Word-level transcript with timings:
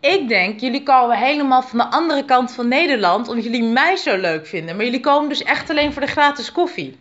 Ik 0.00 0.28
denk, 0.28 0.60
jullie 0.60 0.82
komen 0.82 1.16
helemaal 1.18 1.62
van 1.62 1.78
de 1.78 1.90
andere 1.90 2.24
kant 2.24 2.52
van 2.52 2.68
Nederland 2.68 3.28
omdat 3.28 3.44
jullie 3.44 3.62
mij 3.62 3.96
zo 3.96 4.16
leuk 4.16 4.46
vinden. 4.46 4.76
Maar 4.76 4.84
jullie 4.84 5.00
komen 5.00 5.28
dus 5.28 5.42
echt 5.42 5.70
alleen 5.70 5.92
voor 5.92 6.02
de 6.02 6.08
gratis 6.08 6.52
koffie. 6.52 6.98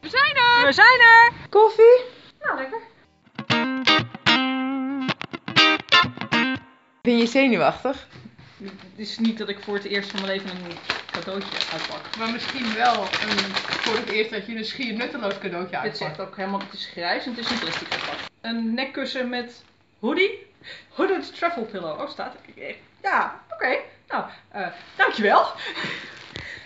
We 0.00 0.08
zijn 0.08 0.36
er! 0.36 0.66
We 0.66 0.72
zijn 0.72 1.00
er! 1.00 1.32
Koffie? 1.50 2.04
Nou, 2.40 2.56
lekker. 2.58 2.80
Ben 7.02 7.18
je 7.18 7.26
zenuwachtig? 7.26 8.06
Het 8.64 8.98
is 8.98 9.18
niet 9.18 9.38
dat 9.38 9.48
ik 9.48 9.58
voor 9.62 9.74
het 9.74 9.84
eerst 9.84 10.10
van 10.10 10.20
mijn 10.20 10.32
leven 10.32 10.50
een 10.50 10.76
cadeautje 11.10 11.56
uitpak. 11.72 12.16
Maar 12.18 12.30
misschien 12.30 12.74
wel 12.74 13.00
een, 13.02 13.54
voor 13.56 13.96
het 13.96 14.08
eerst 14.08 14.30
dat 14.30 14.46
je 14.46 14.56
een 14.56 14.64
schier 14.64 14.94
nutteloos 14.94 15.38
cadeautje 15.38 15.70
Dit 15.70 15.80
uitpakt. 15.80 15.96
zegt 15.96 16.20
ook 16.20 16.36
helemaal, 16.36 16.60
het 16.60 16.72
is 16.72 16.86
grijs 16.86 17.24
en 17.24 17.30
het 17.30 17.44
is 17.44 17.50
een 17.50 17.58
plastic 17.58 17.92
verpak. 17.92 18.18
Een 18.40 18.74
nekkussen 18.74 19.28
met 19.28 19.64
hoodie. 19.98 20.46
Hooded 20.88 21.36
travel 21.36 21.64
pillow. 21.64 22.00
Oh, 22.00 22.10
staat 22.10 22.34
er. 22.56 22.74
Ja, 23.02 23.40
oké. 23.50 23.76
Nou, 24.08 24.24
eh, 24.50 24.66
dankjewel. 24.96 25.46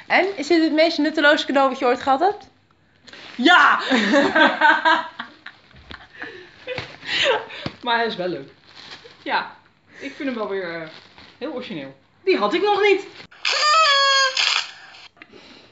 En 0.06 0.36
is 0.36 0.46
dit 0.46 0.62
het 0.62 0.72
meest 0.72 0.98
nutteloze 0.98 1.46
cadeau 1.46 1.68
wat 1.68 1.78
je 1.78 1.84
ooit 1.84 2.02
gehad 2.02 2.20
hebt? 2.20 2.48
Ja! 3.34 3.80
maar 7.82 7.96
hij 7.96 8.06
is 8.06 8.16
wel 8.16 8.28
leuk. 8.28 8.50
Ja, 9.22 9.56
ik 9.98 10.12
vind 10.14 10.28
hem 10.28 10.34
wel 10.38 10.48
weer 10.48 10.74
eh, 10.82 10.88
heel 11.38 11.52
origineel. 11.52 11.94
Die 12.24 12.36
had 12.36 12.54
ik 12.54 12.62
nog 12.62 12.82
niet. 12.82 13.06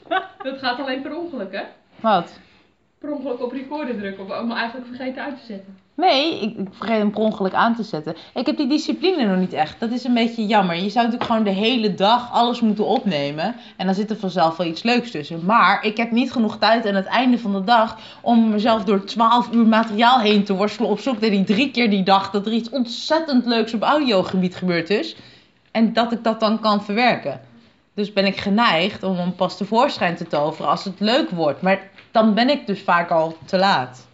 Dat 0.42 0.58
gaat 0.58 0.80
alleen 0.80 1.02
per 1.02 1.16
ongeluk, 1.16 1.52
hè? 1.52 1.62
Wat? 2.00 2.32
Per 2.98 3.10
ongeluk 3.12 3.42
op 3.42 3.52
recorder 3.52 3.96
drukken 3.96 4.24
of 4.24 4.30
hem 4.30 4.52
eigenlijk 4.52 4.86
vergeten 4.86 5.22
uit 5.22 5.36
te 5.38 5.46
zetten. 5.46 5.78
Nee, 5.94 6.40
ik, 6.42 6.56
ik 6.56 6.68
vergeet 6.70 6.98
hem 6.98 7.10
per 7.10 7.20
ongeluk 7.20 7.54
aan 7.54 7.74
te 7.74 7.82
zetten. 7.82 8.16
Ik 8.34 8.46
heb 8.46 8.56
die 8.56 8.68
discipline 8.68 9.26
nog 9.26 9.38
niet 9.38 9.52
echt. 9.52 9.80
Dat 9.80 9.90
is 9.90 10.04
een 10.04 10.14
beetje 10.14 10.46
jammer. 10.46 10.74
Je 10.74 10.90
zou 10.90 11.04
natuurlijk 11.04 11.30
gewoon 11.30 11.44
de 11.44 11.60
hele 11.60 11.94
dag 11.94 12.32
alles 12.32 12.60
moeten 12.60 12.86
opnemen. 12.86 13.54
En 13.76 13.86
dan 13.86 13.94
zit 13.94 14.10
er 14.10 14.16
vanzelf 14.16 14.56
wel 14.56 14.66
iets 14.66 14.82
leuks 14.82 15.10
tussen. 15.10 15.44
Maar 15.44 15.84
ik 15.84 15.96
heb 15.96 16.10
niet 16.10 16.32
genoeg 16.32 16.58
tijd 16.58 16.86
aan 16.86 16.94
het 16.94 17.06
einde 17.06 17.38
van 17.38 17.52
de 17.52 17.64
dag 17.64 17.98
om 18.20 18.48
mezelf 18.48 18.84
door 18.84 19.04
12 19.04 19.52
uur 19.52 19.66
materiaal 19.66 20.20
heen 20.20 20.44
te 20.44 20.54
worstelen. 20.54 20.90
Op 20.90 21.00
zoek 21.00 21.20
naar 21.20 21.30
die 21.30 21.44
drie 21.44 21.70
keer 21.70 21.90
die 21.90 22.02
dag 22.02 22.30
dat 22.30 22.46
er 22.46 22.52
iets 22.52 22.70
ontzettend 22.70 23.46
leuks 23.46 23.74
op 23.74 23.82
audiogebied 23.82 24.56
gebeurd 24.56 24.90
is. 24.90 25.16
En 25.76 25.92
dat 25.92 26.12
ik 26.12 26.24
dat 26.24 26.40
dan 26.40 26.60
kan 26.60 26.84
verwerken. 26.84 27.40
Dus 27.94 28.12
ben 28.12 28.26
ik 28.26 28.36
geneigd 28.36 29.02
om 29.02 29.16
hem 29.16 29.34
pas 29.34 29.56
tevoorschijn 29.56 30.16
te 30.16 30.26
toveren 30.26 30.70
als 30.70 30.84
het 30.84 31.00
leuk 31.00 31.30
wordt. 31.30 31.62
Maar 31.62 31.78
dan 32.10 32.34
ben 32.34 32.48
ik 32.48 32.66
dus 32.66 32.82
vaak 32.82 33.10
al 33.10 33.36
te 33.44 33.58
laat. 33.58 34.06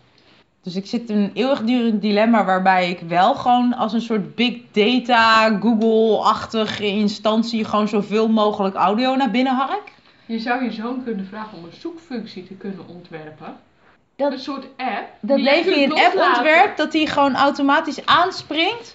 Dus 0.62 0.77
ik 0.77 0.86
zit 0.86 1.10
in 1.10 1.16
een 1.16 1.30
eeuwigdurend 1.34 2.00
dilemma 2.00 2.44
waarbij 2.44 2.91
ik 2.91 3.00
wel 3.00 3.34
gewoon 3.34 3.74
als 3.74 3.92
een 3.92 4.00
soort 4.00 4.34
big 4.34 4.56
data, 4.72 5.58
Google-achtige 5.60 6.86
instantie 6.86 7.64
gewoon 7.64 7.88
zoveel 7.88 8.28
mogelijk 8.28 8.74
audio 8.74 9.16
naar 9.16 9.30
binnen 9.30 9.54
hark. 9.54 9.92
Je 10.26 10.38
zou 10.38 10.64
je 10.64 10.72
zoon 10.72 11.04
kunnen 11.04 11.26
vragen 11.26 11.58
om 11.58 11.64
een 11.64 11.78
zoekfunctie 11.80 12.47
te 12.47 12.54
kunnen 12.54 12.88
ontwerpen. 12.88 13.56
Dat- 14.16 14.32
een 14.32 14.38
soort 14.38 14.64
app. 14.76 15.08
Dat 15.20 15.41
Levi 15.41 15.72
kunt 15.72 15.98
een 15.98 16.04
app 16.04 16.14
ontwerpt 16.36 16.76
dat 16.76 16.92
hij 16.92 17.06
gewoon 17.06 17.34
automatisch 17.36 18.06
aanspringt. 18.06 18.94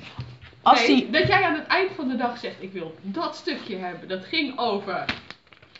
Als 0.61 0.87
nee, 0.87 1.07
hij... 1.11 1.19
Dat 1.19 1.27
jij 1.27 1.43
aan 1.43 1.53
het 1.55 1.67
eind 1.67 1.91
van 1.95 2.07
de 2.07 2.15
dag 2.15 2.37
zegt, 2.37 2.55
ik 2.59 2.71
wil 2.73 2.95
dat 3.01 3.35
stukje 3.35 3.75
hebben. 3.77 4.07
Dat 4.07 4.25
ging 4.25 4.57
over 4.59 5.05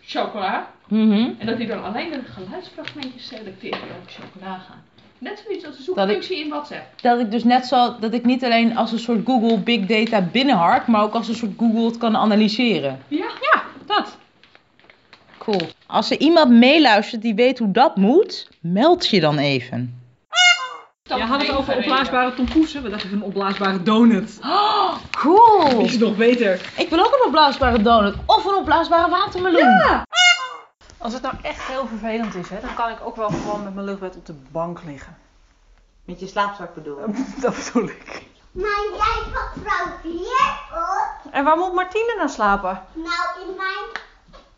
chocola. 0.06 0.72
Mhm. 0.88 1.30
En 1.38 1.45
dat 1.45 1.58
hij 1.58 1.66
dan 1.66 1.84
alleen 1.84 2.11
de 2.11 2.22
geluidsfragmentjes 2.34 3.28
selecteert 3.28 3.73
die 3.73 3.92
over 4.00 4.11
chocola 4.22 4.58
gaan. 4.58 4.84
Net 5.19 5.44
zoiets 5.45 5.66
als 5.66 5.78
ik- 5.78 5.84
zoekfunctie 5.84 6.40
in 6.40 6.50
WhatsApp. 6.50 7.01
Dat 7.01 7.19
ik 7.19 7.31
dus 7.31 7.44
net 7.44 7.66
zo, 7.66 7.96
dat 8.00 8.13
ik 8.13 8.25
niet 8.25 8.44
alleen 8.44 8.78
als 8.78 8.91
een 8.91 9.00
soort 9.00 9.25
Google 9.25 9.57
big 9.59 9.85
data 9.85 10.22
binnenhark, 10.22 10.88
maar 10.88 11.01
ook 11.03 11.13
als 11.13 11.28
een 11.28 11.35
soort 11.35 11.51
Google 11.57 11.85
het 11.85 11.97
kan 11.97 12.16
analyseren. 12.16 13.00
Ja. 13.07 13.25
Ja, 13.53 13.63
dat. 13.85 14.18
Cool. 15.38 15.62
Als 15.85 16.12
er 16.12 16.19
iemand 16.19 16.50
meeluistert 16.51 17.22
die 17.22 17.35
weet 17.35 17.59
hoe 17.59 17.72
dat 17.72 17.96
moet, 17.96 18.50
meld 18.59 19.07
je 19.07 19.19
dan 19.19 19.38
even. 19.38 20.01
Je 21.17 21.23
had 21.23 21.41
het 21.41 21.55
over 21.55 21.78
opblaasbare 21.78 22.33
tompoesen. 22.33 22.83
We 22.83 22.89
dachten 22.89 23.09
van 23.09 23.17
een 23.17 23.23
opblaasbare 23.23 23.83
donut. 23.83 24.39
Oh, 24.47 24.95
cool. 25.11 25.81
Is 25.81 25.91
het 25.91 26.01
nog 26.01 26.16
beter? 26.16 26.72
Ik 26.78 26.89
wil 26.89 27.00
ook 27.00 27.13
een 27.13 27.25
opblaasbare 27.25 27.81
donut 27.81 28.16
of 28.25 28.45
een 28.45 28.55
opblaasbare 28.55 29.09
watermeloen. 29.09 30.06
Als 30.97 31.13
het 31.13 31.22
nou 31.22 31.35
echt 31.41 31.67
heel 31.67 31.88
vervelend 31.88 32.35
is, 32.35 32.50
hè, 32.50 32.59
dan 32.61 32.73
kan 32.75 32.89
ik 32.89 32.97
ook 33.03 33.16
wel 33.16 33.29
gewoon 33.29 33.63
met 33.63 33.73
mijn 33.73 33.85
luchtbed 33.85 34.16
op 34.16 34.25
de 34.25 34.33
bank 34.51 34.79
liggen. 34.85 35.17
Met 36.06 36.19
je 36.19 36.27
slaapzak 36.27 36.73
bedoel 36.73 37.00
ik. 37.00 37.16
Dat 37.41 37.56
bedoel 37.56 37.89
ik. 37.89 38.25
Maar 38.51 38.83
jij 38.94 39.31
gaat 39.33 39.51
vrouw 39.63 40.11
hier 40.11 40.59
op. 40.72 41.31
En 41.33 41.44
waar 41.44 41.57
moet 41.57 41.73
Martine 41.73 42.13
nou 42.17 42.29
slapen? 42.29 42.83
Nou, 42.94 43.47
in 43.47 43.56
mijn. 43.57 43.85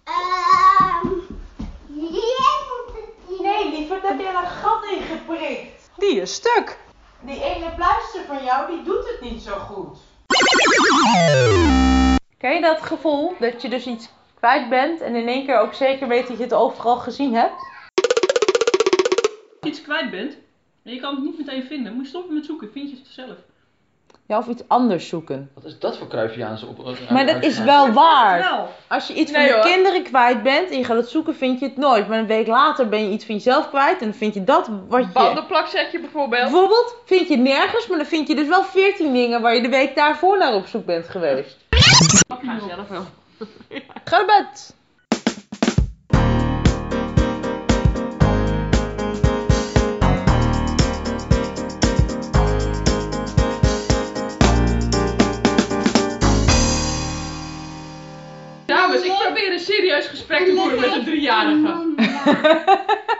Ehm. 0.03 1.07
hier 1.87 2.63
moet 2.69 2.95
het 2.95 3.37
in. 3.37 3.43
Nee, 3.43 3.69
lieverd, 3.69 4.01
heb 4.01 4.19
je 4.19 4.25
er 4.25 4.35
een 4.35 4.49
gat 4.49 4.83
in 4.83 5.01
stuk. 6.25 6.77
Die 7.19 7.43
ene 7.43 7.71
pleister 7.75 8.21
van 8.27 8.43
jou, 8.43 8.71
die 8.71 8.83
doet 8.83 9.07
het 9.07 9.31
niet 9.31 9.41
zo 9.41 9.53
goed. 9.53 9.97
Ken 12.37 12.53
je 12.53 12.61
dat 12.61 12.81
gevoel 12.81 13.35
dat 13.39 13.61
je 13.61 13.69
dus 13.69 13.85
iets 13.85 14.09
kwijt 14.33 14.69
bent 14.69 15.01
en 15.01 15.15
in 15.15 15.27
één 15.27 15.45
keer 15.45 15.59
ook 15.59 15.73
zeker 15.73 16.07
weet 16.07 16.27
dat 16.27 16.37
je 16.37 16.43
het 16.43 16.53
overal 16.53 16.97
gezien 16.97 17.33
hebt? 17.33 17.53
Als 19.59 19.59
je 19.61 19.69
iets 19.69 19.81
kwijt 19.81 20.11
bent 20.11 20.37
en 20.83 20.93
je 20.93 20.99
kan 20.99 21.15
het 21.15 21.23
niet 21.23 21.37
meteen 21.37 21.63
vinden, 21.63 21.93
moet 21.93 22.03
je 22.03 22.09
stoppen 22.09 22.33
met 22.33 22.45
zoeken. 22.45 22.71
Vind 22.71 22.89
je 22.89 22.95
het 22.95 23.07
zelf. 23.07 23.37
Ja, 24.25 24.37
of 24.37 24.47
iets 24.47 24.63
anders 24.67 25.07
zoeken. 25.07 25.49
Wat 25.53 25.63
is 25.65 25.79
dat 25.79 25.97
voor 25.97 26.07
Cruyffiaanse 26.07 26.65
op? 26.65 26.95
Maar 27.09 27.25
dat 27.25 27.43
is 27.43 27.59
wel 27.59 27.91
waar. 27.91 28.39
Wel. 28.39 28.69
Als 28.87 29.07
je 29.07 29.13
iets 29.13 29.31
van 29.31 29.49
hoor. 29.49 29.59
kinderen 29.59 30.03
kwijt 30.03 30.43
bent 30.43 30.69
en 30.69 30.77
je 30.77 30.83
gaat 30.83 30.97
het 30.97 31.09
zoeken, 31.09 31.35
vind 31.35 31.59
je 31.59 31.65
het 31.65 31.77
nooit. 31.77 32.07
Maar 32.07 32.19
een 32.19 32.27
week 32.27 32.47
later 32.47 32.89
ben 32.89 33.03
je 33.03 33.09
iets 33.09 33.25
van 33.25 33.35
jezelf 33.35 33.69
kwijt 33.69 33.99
en 33.99 34.05
dan 34.05 34.13
vind 34.13 34.33
je 34.33 34.43
dat 34.43 34.69
wat 34.87 35.03
je... 35.03 35.11
Bandenplaksetje 35.11 35.99
bijvoorbeeld. 35.99 36.41
Bijvoorbeeld 36.41 36.95
vind 37.05 37.27
je 37.27 37.33
het 37.33 37.43
nergens, 37.43 37.87
maar 37.87 37.97
dan 37.97 38.07
vind 38.07 38.27
je 38.27 38.35
dus 38.35 38.47
wel 38.47 38.63
14 38.63 39.13
dingen 39.13 39.41
waar 39.41 39.55
je 39.55 39.61
de 39.61 39.69
week 39.69 39.95
daarvoor 39.95 40.37
naar 40.37 40.53
op 40.53 40.67
zoek 40.67 40.85
bent 40.85 41.09
geweest. 41.09 41.57
Ik 41.69 42.39
ga 42.41 42.59
zelf 42.67 42.87
wel. 42.87 43.05
Ga 44.03 44.17
naar 44.17 44.25
bed! 44.25 44.77
Dames, 58.89 59.05
ik 59.05 59.13
probeer 59.23 59.51
een 59.51 59.59
serieus 59.59 60.07
gesprek 60.07 60.45
te 60.45 60.55
voeren 60.55 60.79
met 60.79 60.91
een 60.91 61.05
driejarige. 61.05 61.87